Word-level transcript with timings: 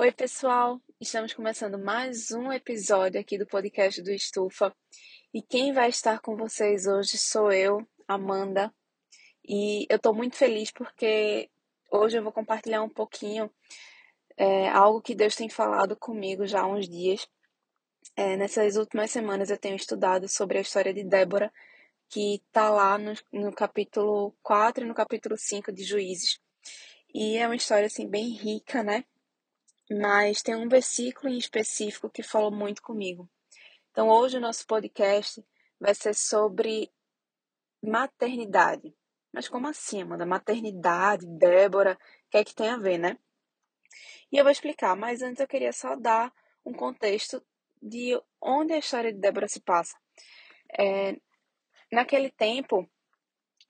Oi, 0.00 0.10
pessoal! 0.12 0.80
Estamos 0.98 1.34
começando 1.34 1.78
mais 1.78 2.30
um 2.30 2.50
episódio 2.50 3.20
aqui 3.20 3.36
do 3.36 3.46
podcast 3.46 4.00
do 4.00 4.10
Estufa. 4.10 4.74
E 5.30 5.42
quem 5.42 5.74
vai 5.74 5.90
estar 5.90 6.20
com 6.20 6.34
vocês 6.36 6.86
hoje 6.86 7.18
sou 7.18 7.52
eu, 7.52 7.86
Amanda. 8.08 8.72
E 9.44 9.86
eu 9.90 9.96
estou 9.96 10.14
muito 10.14 10.36
feliz 10.36 10.70
porque 10.70 11.50
hoje 11.92 12.16
eu 12.16 12.22
vou 12.22 12.32
compartilhar 12.32 12.82
um 12.82 12.88
pouquinho 12.88 13.50
é, 14.38 14.70
algo 14.70 15.02
que 15.02 15.14
Deus 15.14 15.36
tem 15.36 15.50
falado 15.50 15.94
comigo 15.94 16.46
já 16.46 16.62
há 16.62 16.66
uns 16.66 16.88
dias. 16.88 17.28
É, 18.16 18.38
nessas 18.38 18.76
últimas 18.76 19.10
semanas 19.10 19.50
eu 19.50 19.58
tenho 19.58 19.76
estudado 19.76 20.26
sobre 20.28 20.56
a 20.56 20.62
história 20.62 20.94
de 20.94 21.04
Débora, 21.04 21.52
que 22.08 22.36
está 22.36 22.70
lá 22.70 22.96
no, 22.96 23.12
no 23.30 23.52
capítulo 23.52 24.34
4 24.42 24.82
e 24.82 24.88
no 24.88 24.94
capítulo 24.94 25.36
5 25.36 25.70
de 25.70 25.84
Juízes. 25.84 26.40
E 27.12 27.36
é 27.36 27.46
uma 27.46 27.56
história 27.56 27.84
assim 27.84 28.08
bem 28.08 28.30
rica, 28.30 28.82
né? 28.82 29.04
Mas 29.90 30.42
tem 30.42 30.54
um 30.54 30.68
versículo 30.68 31.32
em 31.32 31.38
específico 31.38 32.08
que 32.08 32.22
falou 32.22 32.52
muito 32.52 32.80
comigo. 32.80 33.28
Então, 33.90 34.08
hoje 34.08 34.36
o 34.36 34.40
nosso 34.40 34.64
podcast 34.66 35.44
vai 35.80 35.94
ser 35.94 36.14
sobre 36.14 36.90
maternidade. 37.82 38.94
Mas 39.32 39.48
como 39.48 39.66
assim, 39.66 40.02
Amanda? 40.02 40.24
Maternidade, 40.24 41.26
Débora, 41.26 41.98
o 42.26 42.30
que 42.30 42.36
é 42.38 42.44
que 42.44 42.54
tem 42.54 42.68
a 42.68 42.76
ver, 42.76 42.98
né? 42.98 43.18
E 44.30 44.36
eu 44.36 44.44
vou 44.44 44.52
explicar, 44.52 44.94
mas 44.94 45.22
antes 45.22 45.40
eu 45.40 45.48
queria 45.48 45.72
só 45.72 45.96
dar 45.96 46.32
um 46.64 46.72
contexto 46.72 47.42
de 47.82 48.20
onde 48.40 48.72
a 48.72 48.78
história 48.78 49.12
de 49.12 49.18
Débora 49.18 49.48
se 49.48 49.60
passa. 49.60 49.96
É, 50.78 51.16
naquele 51.90 52.30
tempo, 52.30 52.88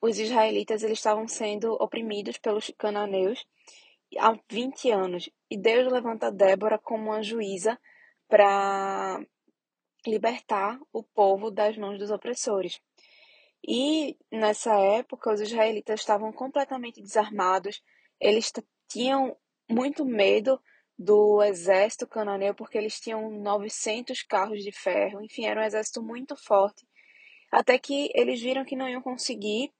os 0.02 0.18
israelitas 0.18 0.82
eles 0.82 0.98
estavam 0.98 1.26
sendo 1.26 1.72
oprimidos 1.74 2.36
pelos 2.36 2.70
cananeus 2.76 3.46
há 4.18 4.38
20 4.50 4.90
anos. 4.90 5.30
E 5.50 5.56
Deus 5.56 5.92
levanta 5.92 6.30
Débora 6.30 6.78
como 6.78 7.10
uma 7.10 7.22
juíza 7.22 7.78
para 8.28 9.20
libertar 10.06 10.78
o 10.92 11.02
povo 11.02 11.50
das 11.50 11.76
mãos 11.76 11.98
dos 11.98 12.10
opressores. 12.10 12.80
E 13.66 14.16
nessa 14.32 14.74
época, 14.78 15.32
os 15.32 15.40
israelitas 15.40 16.00
estavam 16.00 16.32
completamente 16.32 17.02
desarmados, 17.02 17.82
eles 18.18 18.50
tinham 18.88 19.36
muito 19.68 20.04
medo 20.04 20.60
do 20.98 21.42
exército 21.42 22.06
cananeu, 22.06 22.54
porque 22.54 22.76
eles 22.76 23.00
tinham 23.00 23.30
900 23.30 24.22
carros 24.22 24.62
de 24.62 24.72
ferro, 24.72 25.22
enfim, 25.22 25.46
era 25.46 25.60
um 25.60 25.64
exército 25.64 26.02
muito 26.02 26.36
forte. 26.36 26.86
Até 27.50 27.78
que 27.78 28.10
eles 28.14 28.40
viram 28.40 28.64
que 28.64 28.76
não 28.76 28.88
iam 28.88 29.02
conseguir 29.02 29.72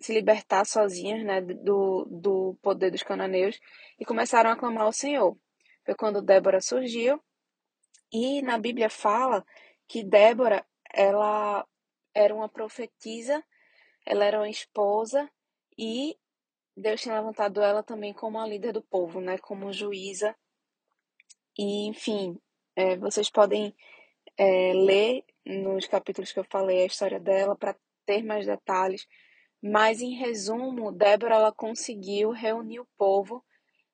se 0.00 0.12
libertar 0.12 0.64
sozinhas 0.64 1.24
né, 1.24 1.40
do, 1.40 2.06
do 2.10 2.58
poder 2.62 2.90
dos 2.90 3.02
cananeus 3.02 3.58
e 3.98 4.04
começaram 4.04 4.50
a 4.50 4.56
clamar 4.56 4.84
ao 4.84 4.92
Senhor. 4.92 5.36
Foi 5.84 5.94
quando 5.94 6.22
Débora 6.22 6.60
surgiu 6.60 7.22
e 8.12 8.42
na 8.42 8.58
Bíblia 8.58 8.88
fala 8.88 9.44
que 9.86 10.02
Débora 10.02 10.64
ela 10.92 11.66
era 12.14 12.34
uma 12.34 12.48
profetisa, 12.48 13.44
ela 14.04 14.24
era 14.24 14.38
uma 14.38 14.48
esposa 14.48 15.30
e 15.78 16.16
Deus 16.76 17.00
tinha 17.00 17.16
levantado 17.16 17.62
ela 17.62 17.82
também 17.82 18.12
como 18.12 18.38
a 18.38 18.46
líder 18.46 18.72
do 18.72 18.82
povo, 18.82 19.20
né, 19.20 19.38
como 19.38 19.72
juíza. 19.72 20.34
E 21.58 21.86
enfim, 21.86 22.38
é, 22.74 22.96
vocês 22.96 23.30
podem 23.30 23.74
é, 24.36 24.72
ler 24.74 25.24
nos 25.44 25.86
capítulos 25.86 26.32
que 26.32 26.38
eu 26.38 26.44
falei 26.44 26.82
a 26.82 26.86
história 26.86 27.20
dela 27.20 27.56
para 27.56 27.76
ter 28.04 28.22
mais 28.22 28.46
detalhes 28.46 29.06
mas, 29.66 30.00
em 30.00 30.14
resumo, 30.14 30.92
Débora 30.92 31.34
ela 31.34 31.52
conseguiu 31.52 32.30
reunir 32.30 32.80
o 32.80 32.88
povo, 32.96 33.44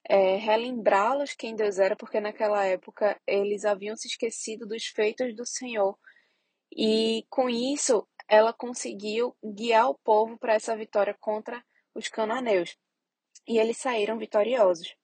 é, 0.05 0.37
relembrá-los 0.37 1.34
quem 1.34 1.56
Deus 1.56 1.79
era, 1.79 1.97
porque 1.97 2.20
naquela 2.20 2.64
época 2.67 3.19
eles 3.27 3.64
haviam 3.64 3.97
se 3.97 4.06
esquecido 4.06 4.67
dos 4.67 4.87
feitos 4.87 5.34
do 5.34 5.47
Senhor. 5.47 5.98
E 6.70 7.25
com 7.31 7.48
isso, 7.48 8.07
ela 8.29 8.52
conseguiu 8.52 9.36
guiar 9.42 9.89
o 9.89 9.98
povo 9.98 10.39
para 10.39 10.55
essa 10.55 10.77
vitória 10.77 11.17
contra 11.19 11.64
os 11.95 12.08
cananeus. 12.08 12.77
E 13.46 13.58
eles 13.58 13.79
saíram 13.79 14.19
vitoriosos. 14.19 14.95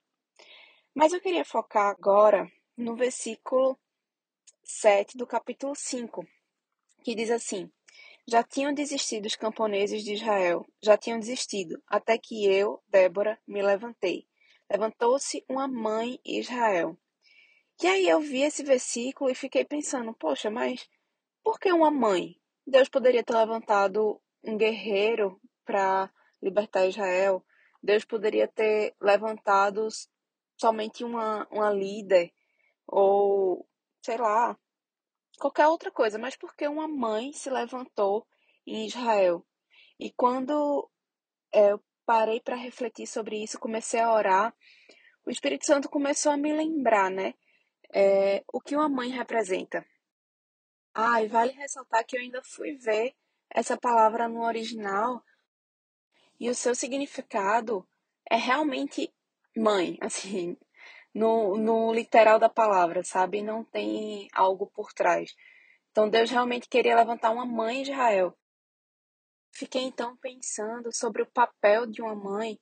Mas 0.95 1.13
eu 1.13 1.21
queria 1.21 1.45
focar 1.45 1.87
agora 1.87 2.51
no 2.77 2.95
versículo 2.97 3.79
7 4.65 5.17
do 5.17 5.27
capítulo 5.27 5.75
5, 5.75 6.27
que 7.03 7.15
diz 7.15 7.31
assim: 7.31 7.71
já 8.29 8.45
tinham 8.45 8.75
desistido 8.75 9.25
os 9.25 9.35
camponeses 9.35 10.05
de 10.05 10.13
Israel, 10.13 10.67
já 10.83 10.99
tinham 10.99 11.19
desistido, 11.19 11.83
até 11.87 12.19
que 12.19 12.45
eu, 12.45 12.79
Débora, 12.87 13.41
me 13.47 13.63
levantei. 13.63 14.29
Levantou-se 14.71 15.43
uma 15.49 15.67
mãe 15.67 16.21
Israel. 16.23 16.95
E 17.83 17.87
aí 17.87 18.07
eu 18.07 18.21
vi 18.21 18.43
esse 18.43 18.63
versículo 18.63 19.31
e 19.31 19.35
fiquei 19.35 19.65
pensando, 19.65 20.13
poxa, 20.13 20.51
mas 20.51 20.87
por 21.43 21.59
que 21.59 21.73
uma 21.73 21.91
mãe? 21.91 22.37
Deus 22.67 22.91
poderia 22.91 23.25
ter 23.25 23.35
levantado 23.35 24.21
um 24.45 24.59
guerreiro 24.59 25.41
para 25.65 26.13
libertar 26.43 26.87
Israel. 26.87 27.43
Deus 27.83 28.05
poderia 28.05 28.47
ter 28.47 28.95
levantado 29.01 29.89
somente 30.55 31.03
uma, 31.03 31.49
uma 31.51 31.71
líder, 31.71 32.31
ou 32.87 33.67
sei 34.03 34.19
lá, 34.19 34.55
qualquer 35.39 35.67
outra 35.67 35.91
coisa, 35.91 36.19
mas 36.19 36.37
porque 36.37 36.67
uma 36.67 36.89
mãe 36.89 37.33
se 37.33 37.51
levantou 37.51 38.27
em 38.67 38.87
Israel. 38.87 39.45
E 39.99 40.11
quando 40.13 40.89
é, 41.53 41.73
eu 41.73 41.83
parei 42.07 42.41
para 42.41 42.57
refletir 42.57 43.07
sobre 43.07 43.43
isso, 43.43 43.59
comecei 43.59 44.01
a 44.01 44.13
orar, 44.13 44.55
o 45.27 45.31
Espírito 45.31 45.67
Santo 45.67 45.89
começou 45.89 46.33
a 46.33 46.37
me 46.37 46.53
lembrar, 46.53 47.11
né? 47.11 47.35
É, 47.93 48.43
o 48.53 48.61
que 48.61 48.75
uma 48.75 48.89
mãe 48.89 49.11
representa. 49.11 49.85
Ah, 50.95 51.23
e 51.23 51.29
vale 51.29 51.53
ressaltar 51.53 52.05
que 52.05 52.17
eu 52.17 52.21
ainda 52.21 52.43
fui 52.43 52.77
ver 52.77 53.15
essa 53.51 53.77
palavra 53.77 54.29
no 54.29 54.43
original 54.43 55.23
e 56.41 56.49
o 56.49 56.55
seu 56.55 56.75
significado 56.75 57.87
é 58.31 58.37
realmente 58.37 59.13
mãe, 59.57 59.99
assim, 60.03 60.57
no, 61.15 61.57
no 61.57 61.93
literal 61.93 62.39
da 62.39 62.49
palavra, 62.49 63.03
sabe? 63.03 63.43
Não 63.43 63.65
tem 63.65 64.29
algo 64.33 64.67
por 64.67 64.93
trás. 64.93 65.35
Então 65.91 66.09
Deus 66.09 66.31
realmente 66.31 66.69
queria 66.69 66.97
levantar 66.97 67.31
uma 67.31 67.47
mãe 67.47 67.83
de 67.83 67.91
Israel. 67.91 68.37
Fiquei 69.53 69.83
então 69.83 70.17
pensando 70.19 70.95
sobre 70.95 71.23
o 71.23 71.31
papel 71.31 71.87
de 71.87 72.01
uma 72.01 72.15
mãe. 72.15 72.59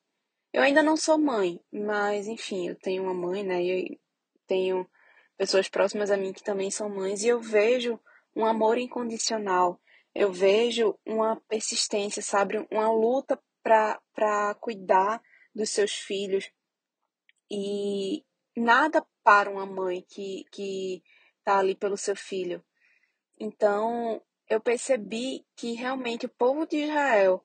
Eu 0.53 0.63
ainda 0.63 0.83
não 0.83 0.97
sou 0.97 1.19
mãe, 1.19 1.61
mas 1.71 2.27
enfim, 2.27 2.69
eu 2.69 2.77
tenho 2.77 3.03
uma 3.03 3.13
mãe, 3.13 3.45
né? 3.45 3.63
E 3.63 4.01
tenho 4.47 4.89
pessoas 5.37 5.69
próximas 5.69 6.11
a 6.11 6.17
mim 6.17 6.33
que 6.33 6.43
também 6.43 6.71
são 6.71 6.89
mães 6.89 7.23
e 7.23 7.29
eu 7.29 7.41
vejo 7.41 8.01
um 8.35 8.47
amor 8.47 8.79
incondicional. 8.79 9.81
Eu 10.15 10.33
vejo 10.33 10.99
uma 11.05 11.37
persistência, 11.49 12.23
sabe? 12.23 12.67
Uma 12.71 12.91
luta 12.91 13.39
para 13.63 14.55
cuidar 14.61 15.21
dos 15.55 15.71
seus 15.71 15.93
filhos. 15.93 16.51
E, 17.51 18.25
nada 18.57 19.05
para 19.23 19.51
uma 19.51 19.67
mãe 19.67 20.05
que 20.09 20.45
que 20.51 21.03
está 21.39 21.59
ali 21.59 21.75
pelo 21.75 21.97
seu 21.97 22.17
filho. 22.17 22.65
Então, 23.39 24.21
eu 24.49 24.61
percebi 24.61 25.45
que 25.55 25.75
realmente 25.75 26.27
o 26.27 26.31
povo 26.31 26.67
de 26.67 26.85
Israel, 26.85 27.45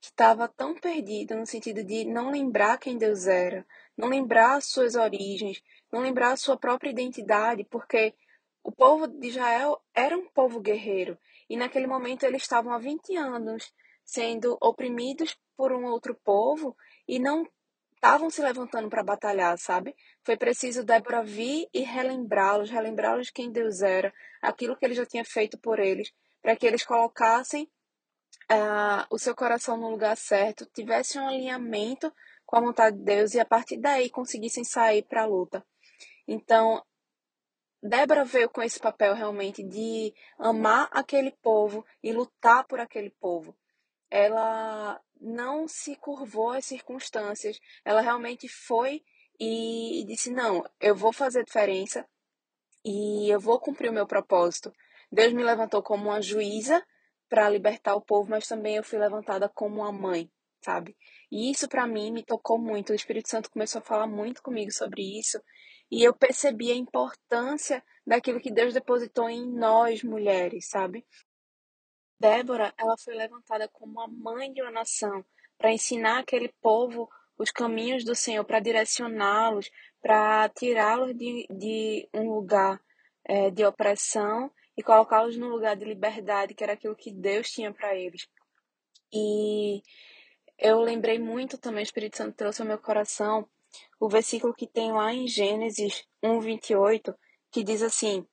que 0.00 0.08
estava 0.08 0.48
tão 0.48 0.74
perdido 0.74 1.36
no 1.36 1.46
sentido 1.46 1.84
de 1.84 2.04
não 2.04 2.30
lembrar 2.30 2.78
quem 2.78 2.96
Deus 2.96 3.26
era, 3.26 3.66
não 3.96 4.08
lembrar 4.08 4.56
as 4.56 4.66
suas 4.66 4.94
origens, 4.94 5.62
não 5.92 6.00
lembrar 6.00 6.36
sua 6.36 6.56
própria 6.56 6.90
identidade, 6.90 7.64
porque 7.64 8.14
o 8.62 8.72
povo 8.72 9.06
de 9.06 9.28
Israel 9.28 9.80
era 9.94 10.16
um 10.16 10.28
povo 10.28 10.60
guerreiro 10.60 11.18
e 11.48 11.56
naquele 11.56 11.86
momento 11.86 12.24
eles 12.24 12.42
estavam 12.42 12.72
há 12.72 12.78
20 12.78 13.16
anos 13.16 13.72
sendo 14.04 14.56
oprimidos 14.60 15.36
por 15.56 15.72
um 15.72 15.84
outro 15.84 16.14
povo 16.14 16.76
e 17.06 17.18
não 17.18 17.46
estavam 18.02 18.28
se 18.28 18.42
levantando 18.42 18.90
para 18.90 19.04
batalhar, 19.04 19.56
sabe? 19.56 19.94
Foi 20.24 20.36
preciso 20.36 20.82
Débora 20.82 21.22
vir 21.22 21.68
e 21.72 21.82
relembrá-los, 21.82 22.68
relembrá-los 22.68 23.30
quem 23.30 23.52
Deus 23.52 23.80
era, 23.80 24.12
aquilo 24.42 24.76
que 24.76 24.84
ele 24.84 24.94
já 24.94 25.06
tinha 25.06 25.24
feito 25.24 25.56
por 25.56 25.78
eles, 25.78 26.12
para 26.42 26.56
que 26.56 26.66
eles 26.66 26.84
colocassem 26.84 27.70
uh, 28.50 29.06
o 29.08 29.20
seu 29.20 29.36
coração 29.36 29.76
no 29.76 29.88
lugar 29.88 30.16
certo, 30.16 30.66
tivessem 30.74 31.20
um 31.20 31.28
alinhamento 31.28 32.12
com 32.44 32.56
a 32.56 32.60
vontade 32.60 32.96
de 32.96 33.04
Deus 33.04 33.34
e 33.34 33.40
a 33.40 33.44
partir 33.44 33.76
daí 33.76 34.10
conseguissem 34.10 34.64
sair 34.64 35.04
para 35.04 35.22
a 35.22 35.26
luta. 35.26 35.64
Então, 36.26 36.84
Débora 37.80 38.24
veio 38.24 38.50
com 38.50 38.62
esse 38.64 38.80
papel 38.80 39.14
realmente 39.14 39.62
de 39.62 40.12
amar 40.40 40.88
aquele 40.90 41.30
povo 41.40 41.86
e 42.02 42.12
lutar 42.12 42.66
por 42.66 42.80
aquele 42.80 43.10
povo. 43.10 43.56
Ela 44.10 45.00
não 45.22 45.68
se 45.68 45.96
curvou 45.96 46.50
às 46.50 46.66
circunstâncias, 46.66 47.58
ela 47.84 48.00
realmente 48.00 48.48
foi 48.48 49.02
e 49.38 50.04
disse: 50.06 50.30
Não, 50.30 50.64
eu 50.80 50.94
vou 50.94 51.12
fazer 51.12 51.44
diferença 51.44 52.06
e 52.84 53.30
eu 53.30 53.40
vou 53.40 53.58
cumprir 53.60 53.90
o 53.90 53.94
meu 53.94 54.06
propósito. 54.06 54.72
Deus 55.10 55.32
me 55.32 55.44
levantou 55.44 55.82
como 55.82 56.04
uma 56.10 56.22
juíza 56.22 56.84
para 57.28 57.48
libertar 57.48 57.94
o 57.94 58.00
povo, 58.00 58.30
mas 58.30 58.46
também 58.46 58.76
eu 58.76 58.84
fui 58.84 58.98
levantada 58.98 59.48
como 59.48 59.76
uma 59.76 59.92
mãe. 59.92 60.30
sabe? 60.64 60.96
E 61.30 61.50
isso 61.50 61.68
para 61.68 61.86
mim 61.86 62.12
me 62.12 62.22
tocou 62.22 62.58
muito. 62.58 62.90
O 62.90 62.94
Espírito 62.94 63.28
Santo 63.28 63.50
começou 63.50 63.80
a 63.80 63.84
falar 63.84 64.06
muito 64.06 64.42
comigo 64.42 64.70
sobre 64.70 65.18
isso, 65.18 65.40
e 65.90 66.02
eu 66.02 66.14
percebi 66.14 66.70
a 66.70 66.74
importância 66.76 67.82
daquilo 68.06 68.40
que 68.40 68.52
Deus 68.52 68.74
depositou 68.74 69.28
em 69.28 69.46
nós 69.46 70.02
mulheres, 70.02 70.68
sabe? 70.68 71.04
Débora, 72.22 72.72
ela 72.78 72.96
foi 72.96 73.14
levantada 73.14 73.66
como 73.66 74.00
a 74.00 74.06
mãe 74.06 74.52
de 74.52 74.62
uma 74.62 74.70
nação 74.70 75.24
para 75.58 75.72
ensinar 75.72 76.20
aquele 76.20 76.54
povo 76.62 77.10
os 77.36 77.50
caminhos 77.50 78.04
do 78.04 78.14
Senhor, 78.14 78.44
para 78.44 78.60
direcioná-los, 78.60 79.68
para 80.00 80.48
tirá-los 80.50 81.16
de, 81.16 81.48
de 81.50 82.08
um 82.14 82.32
lugar 82.32 82.80
é, 83.24 83.50
de 83.50 83.64
opressão 83.64 84.52
e 84.76 84.84
colocá-los 84.84 85.36
num 85.36 85.48
lugar 85.48 85.74
de 85.74 85.84
liberdade, 85.84 86.54
que 86.54 86.62
era 86.62 86.74
aquilo 86.74 86.94
que 86.94 87.10
Deus 87.10 87.50
tinha 87.50 87.72
para 87.72 87.92
eles. 87.96 88.28
E 89.12 89.82
eu 90.56 90.80
lembrei 90.80 91.18
muito 91.18 91.58
também, 91.58 91.82
o 91.82 91.88
Espírito 91.90 92.18
Santo 92.18 92.36
trouxe 92.36 92.62
ao 92.62 92.68
meu 92.68 92.78
coração 92.78 93.48
o 93.98 94.08
versículo 94.08 94.54
que 94.54 94.68
tem 94.68 94.92
lá 94.92 95.12
em 95.12 95.26
Gênesis 95.26 96.06
1, 96.22 96.38
28, 96.38 97.12
que 97.50 97.64
diz 97.64 97.82
assim: 97.82 98.24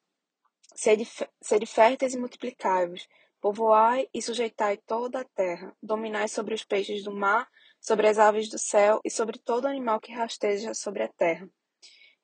Sede, 0.75 1.65
férteis 1.65 2.13
e 2.13 2.19
multiplicai-vos, 2.19 3.07
povoai 3.41 4.07
e 4.13 4.21
sujeitai 4.21 4.77
toda 4.77 5.21
a 5.21 5.23
terra, 5.23 5.75
dominai 5.81 6.27
sobre 6.27 6.53
os 6.53 6.63
peixes 6.63 7.03
do 7.03 7.11
mar, 7.11 7.49
sobre 7.79 8.07
as 8.07 8.19
aves 8.19 8.49
do 8.49 8.59
céu 8.59 8.99
e 9.03 9.09
sobre 9.09 9.39
todo 9.39 9.67
animal 9.67 9.99
que 9.99 10.11
rasteja 10.11 10.73
sobre 10.73 11.03
a 11.03 11.07
terra. 11.07 11.49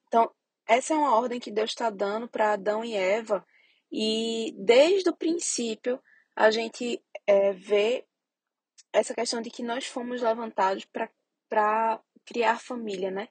Então, 0.08 0.30
essa 0.68 0.94
é 0.94 0.98
uma 0.98 1.16
ordem 1.16 1.40
que 1.40 1.52
Deus 1.52 1.72
está 1.72 1.90
dando 1.90 2.28
para 2.28 2.54
Adão 2.54 2.84
e 2.84 2.96
Eva, 2.96 3.46
e 3.92 4.54
desde 4.58 5.10
o 5.10 5.16
princípio 5.16 6.02
a 6.36 6.52
gente 6.52 7.02
é, 7.26 7.54
vê 7.54 8.06
essa 8.92 9.14
questão 9.14 9.42
de 9.42 9.50
que 9.50 9.64
nós 9.64 9.86
fomos 9.86 10.22
levantados 10.22 10.86
para 10.86 12.02
criar 12.26 12.60
família, 12.60 13.12
né? 13.12 13.30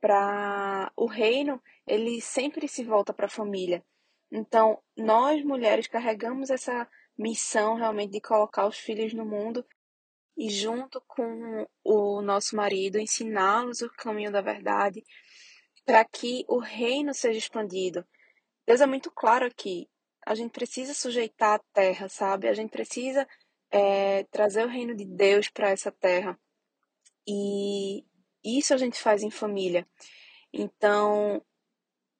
Para 0.00 0.92
o 0.96 1.06
reino, 1.06 1.60
ele 1.86 2.20
sempre 2.20 2.68
se 2.68 2.84
volta 2.84 3.12
para 3.12 3.26
a 3.26 3.30
família. 3.30 3.84
Então, 4.30 4.80
nós 4.96 5.42
mulheres 5.42 5.86
carregamos 5.86 6.50
essa 6.50 6.88
missão 7.18 7.74
realmente 7.74 8.12
de 8.12 8.20
colocar 8.20 8.66
os 8.66 8.78
filhos 8.78 9.12
no 9.12 9.26
mundo 9.26 9.64
e 10.36 10.48
junto 10.48 11.02
com 11.06 11.66
o 11.82 12.22
nosso 12.22 12.54
marido 12.54 12.98
ensiná-los 12.98 13.82
o 13.82 13.90
caminho 13.90 14.30
da 14.30 14.40
verdade 14.40 15.02
para 15.84 16.04
que 16.04 16.44
o 16.46 16.58
reino 16.58 17.12
seja 17.12 17.38
expandido. 17.38 18.06
Deus 18.66 18.80
é 18.80 18.86
muito 18.86 19.10
claro 19.10 19.46
aqui. 19.46 19.88
A 20.24 20.34
gente 20.34 20.52
precisa 20.52 20.92
sujeitar 20.94 21.54
a 21.54 21.64
terra, 21.72 22.08
sabe? 22.08 22.46
A 22.46 22.54
gente 22.54 22.70
precisa 22.70 23.26
é, 23.70 24.24
trazer 24.24 24.64
o 24.64 24.68
reino 24.68 24.94
de 24.94 25.06
Deus 25.06 25.48
para 25.48 25.70
essa 25.70 25.90
terra. 25.90 26.38
E 27.26 28.04
isso 28.44 28.74
a 28.74 28.76
gente 28.76 29.00
faz 29.00 29.22
em 29.22 29.30
família. 29.30 29.88
Então, 30.52 31.42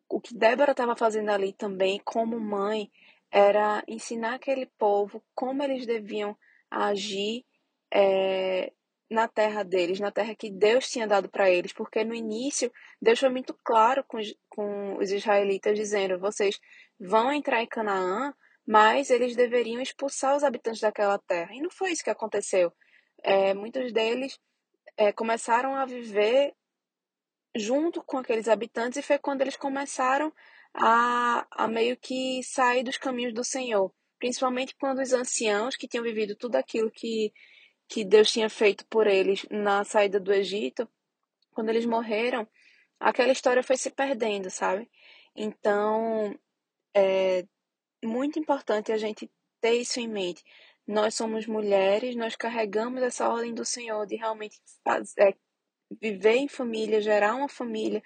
o 0.09 0.21
que 0.21 0.35
Débora 0.35 0.73
estava 0.73 0.97
fazendo 0.97 1.31
ali 1.31 1.53
também, 1.53 2.01
como 2.05 2.41
mãe, 2.41 2.91
era 3.31 3.83
ensinar 3.87 4.35
aquele 4.35 4.67
povo 4.79 5.23
como 5.35 5.63
eles 5.63 5.87
deviam 5.87 6.37
agir 6.71 7.45
é, 7.93 8.73
na 9.11 9.27
terra 9.27 9.63
deles, 9.63 10.01
na 10.01 10.11
terra 10.11 10.35
que 10.35 10.51
Deus 10.51 10.89
tinha 10.91 11.07
dado 11.07 11.29
para 11.29 11.51
eles, 11.51 11.73
porque 11.73 12.05
no 12.05 12.15
início 12.15 12.71
Deus 13.01 13.19
foi 13.19 13.31
muito 13.31 13.55
claro 13.65 14.05
com 14.05 14.19
com 14.49 14.99
os 14.99 15.11
israelitas, 15.11 15.79
dizendo: 15.79 16.19
vocês 16.19 16.59
vão 16.99 17.33
entrar 17.33 17.63
em 17.63 17.67
Canaã, 17.67 18.35
mas 18.67 19.09
eles 19.11 19.37
deveriam 19.37 19.81
expulsar 19.81 20.37
os 20.37 20.45
habitantes 20.45 20.81
daquela 20.81 21.19
terra. 21.19 21.55
E 21.55 21.61
não 21.61 21.71
foi 21.71 21.93
isso 21.93 22.05
que 22.05 22.11
aconteceu. 22.11 22.73
É, 23.23 23.55
muitos 23.55 23.93
deles 23.93 24.39
é, 24.97 25.13
começaram 25.13 25.75
a 25.75 25.87
viver 25.87 26.55
junto 27.57 28.03
com 28.03 28.19
aqueles 28.19 28.49
habitantes, 28.49 28.99
e 28.99 29.03
foi 29.03 29.19
quando 29.19 29.41
eles 29.41 29.57
começaram 29.57 30.33
a, 30.81 31.47
a 31.51 31.69
meio 31.69 31.97
que 31.97 32.43
sair 32.43 32.83
dos 32.83 32.97
caminhos 32.97 33.35
do 33.35 33.45
Senhor. 33.45 33.93
Principalmente 34.19 34.75
quando 34.77 35.01
os 35.01 35.13
anciãos 35.13 35.77
que 35.77 35.89
tinham 35.89 36.05
vivido 36.05 36.37
tudo 36.37 36.57
aquilo 36.57 36.91
que, 36.91 37.33
que 37.89 38.05
Deus 38.05 38.31
tinha 38.31 38.49
feito 38.49 38.85
por 38.87 39.07
eles 39.07 39.47
na 39.51 39.85
saída 39.85 40.19
do 40.21 40.33
Egito, 40.33 40.89
quando 41.53 41.71
eles 41.71 41.87
morreram, 41.87 42.47
aquela 43.01 43.33
história 43.33 43.63
foi 43.63 43.77
se 43.77 43.91
perdendo, 43.91 44.51
sabe? 44.51 44.89
Então, 45.35 46.39
é 46.95 47.45
muito 48.05 48.39
importante 48.39 48.93
a 48.93 48.97
gente 48.97 49.31
ter 49.61 49.75
isso 49.75 50.01
em 50.01 50.09
mente. 50.09 50.43
Nós 50.87 51.15
somos 51.15 51.47
mulheres, 51.47 52.17
nós 52.17 52.37
carregamos 52.37 53.03
essa 53.03 53.29
ordem 53.29 53.53
do 53.55 53.65
Senhor 53.65 54.07
de 54.07 54.17
realmente 54.17 54.59
fazer, 54.85 55.21
é, 55.21 55.35
viver 56.01 56.37
em 56.37 56.49
família, 56.49 57.01
gerar 57.01 57.35
uma 57.35 57.49
família, 57.49 58.03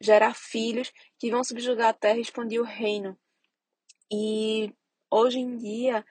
gerar 0.00 0.34
filhos 0.34 0.92
que 1.18 1.30
vão 1.30 1.44
subjugar 1.44 1.88
a 1.88 1.94
terra 1.94 2.18
e 2.18 2.22
expandir 2.22 2.60
o 2.60 2.64
reino. 2.64 3.18
E 4.10 4.72
hoje 5.10 5.38
em 5.38 5.56
dia 5.56 6.04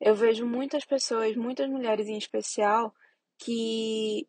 eu 0.00 0.14
vejo 0.14 0.46
muitas 0.46 0.84
pessoas, 0.84 1.34
muitas 1.36 1.68
mulheres 1.68 2.06
em 2.06 2.18
especial, 2.18 2.94
que 3.38 4.28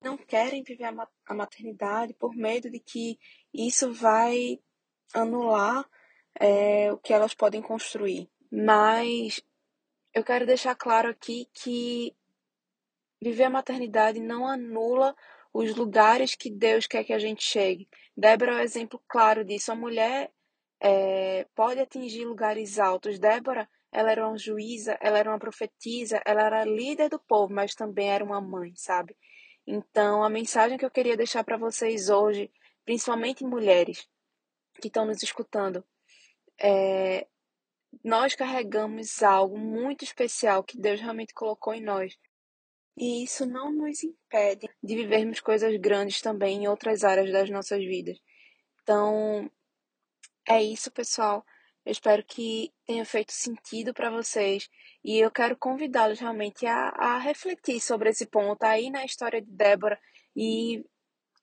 não 0.00 0.16
querem 0.16 0.62
viver 0.62 0.84
a 1.26 1.34
maternidade 1.34 2.14
por 2.14 2.34
medo 2.34 2.70
de 2.70 2.78
que 2.78 3.18
isso 3.52 3.92
vai 3.92 4.60
anular 5.12 5.88
é, 6.38 6.92
o 6.92 6.98
que 6.98 7.12
elas 7.12 7.34
podem 7.34 7.62
construir. 7.62 8.30
Mas 8.50 9.42
eu 10.14 10.22
quero 10.22 10.46
deixar 10.46 10.74
claro 10.74 11.08
aqui 11.08 11.48
que 11.52 12.14
viver 13.20 13.44
a 13.44 13.50
maternidade 13.50 14.20
não 14.20 14.46
anula 14.46 15.16
os 15.56 15.74
lugares 15.74 16.34
que 16.34 16.50
Deus 16.50 16.86
quer 16.86 17.02
que 17.02 17.14
a 17.14 17.18
gente 17.18 17.42
chegue. 17.42 17.88
Débora 18.14 18.52
é 18.52 18.56
um 18.56 18.60
exemplo 18.60 19.02
claro 19.08 19.42
disso. 19.42 19.72
A 19.72 19.74
mulher 19.74 20.30
é, 20.78 21.46
pode 21.54 21.80
atingir 21.80 22.26
lugares 22.26 22.78
altos. 22.78 23.18
Débora, 23.18 23.66
ela 23.90 24.10
era 24.10 24.28
uma 24.28 24.36
juíza, 24.36 24.98
ela 25.00 25.18
era 25.18 25.30
uma 25.30 25.38
profetisa, 25.38 26.20
ela 26.26 26.42
era 26.42 26.64
líder 26.66 27.08
do 27.08 27.18
povo, 27.18 27.54
mas 27.54 27.74
também 27.74 28.10
era 28.10 28.22
uma 28.22 28.38
mãe, 28.38 28.72
sabe? 28.76 29.16
Então, 29.66 30.22
a 30.22 30.28
mensagem 30.28 30.76
que 30.76 30.84
eu 30.84 30.90
queria 30.90 31.16
deixar 31.16 31.42
para 31.42 31.56
vocês 31.56 32.10
hoje, 32.10 32.52
principalmente 32.84 33.42
mulheres 33.42 34.06
que 34.78 34.88
estão 34.88 35.06
nos 35.06 35.22
escutando, 35.22 35.82
é, 36.60 37.26
nós 38.04 38.34
carregamos 38.34 39.22
algo 39.22 39.58
muito 39.58 40.04
especial 40.04 40.62
que 40.62 40.78
Deus 40.78 41.00
realmente 41.00 41.32
colocou 41.32 41.72
em 41.72 41.82
nós. 41.82 42.14
E 42.96 43.24
isso 43.24 43.44
não 43.44 43.70
nos 43.70 44.02
impede 44.02 44.68
de 44.82 44.96
vivermos 44.96 45.40
coisas 45.40 45.76
grandes 45.76 46.20
também 46.20 46.64
em 46.64 46.68
outras 46.68 47.04
áreas 47.04 47.30
das 47.30 47.50
nossas 47.50 47.84
vidas. 47.84 48.18
Então, 48.82 49.50
é 50.48 50.62
isso, 50.62 50.90
pessoal. 50.90 51.44
Eu 51.84 51.92
espero 51.92 52.24
que 52.24 52.72
tenha 52.86 53.04
feito 53.04 53.32
sentido 53.32 53.94
para 53.94 54.10
vocês 54.10 54.68
e 55.04 55.18
eu 55.18 55.30
quero 55.30 55.56
convidá-los 55.56 56.18
realmente 56.18 56.66
a, 56.66 56.88
a 56.88 57.18
refletir 57.18 57.80
sobre 57.80 58.10
esse 58.10 58.26
ponto 58.26 58.64
aí 58.64 58.90
na 58.90 59.04
história 59.04 59.40
de 59.40 59.50
Débora 59.50 59.98
e 60.34 60.84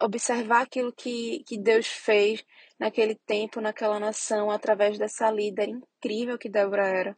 observar 0.01 0.63
aquilo 0.63 0.91
que, 0.91 1.43
que 1.47 1.57
Deus 1.57 1.87
fez 1.87 2.43
naquele 2.77 3.15
tempo, 3.15 3.61
naquela 3.61 3.99
nação, 3.99 4.51
através 4.51 4.97
dessa 4.97 5.31
líder 5.31 5.69
incrível 5.69 6.37
que 6.37 6.49
Débora 6.49 6.87
era. 6.87 7.17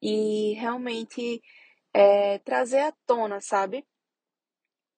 E 0.00 0.54
realmente 0.54 1.42
é, 1.96 2.38
trazer 2.40 2.80
à 2.80 2.92
tona, 3.06 3.40
sabe? 3.40 3.82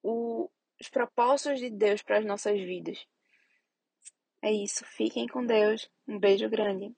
O, 0.03 0.49
os 0.79 0.89
propósitos 0.89 1.61
de 1.61 1.69
Deus 1.69 2.01
para 2.03 2.17
as 2.17 2.25
nossas 2.25 2.59
vidas. 2.59 3.07
É 4.41 4.51
isso. 4.51 4.85
Fiquem 4.85 5.25
com 5.25 5.45
Deus. 5.45 5.89
Um 6.05 6.19
beijo 6.19 6.49
grande. 6.49 6.93